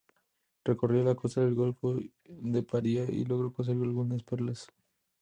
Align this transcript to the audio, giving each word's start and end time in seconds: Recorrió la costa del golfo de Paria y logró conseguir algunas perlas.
Recorrió 0.65 1.03
la 1.03 1.13
costa 1.13 1.41
del 1.41 1.53
golfo 1.53 1.95
de 2.27 2.63
Paria 2.63 3.03
y 3.07 3.23
logró 3.23 3.53
conseguir 3.53 3.83
algunas 3.83 4.23
perlas. 4.23 4.65